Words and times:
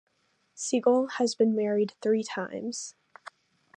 Segal 0.57 1.11
has 1.19 1.35
been 1.35 1.55
married 1.55 1.93
three 2.01 2.23
times. 2.23 2.95